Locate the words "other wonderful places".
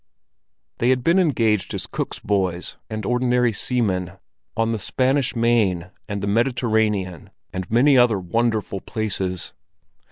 7.99-9.53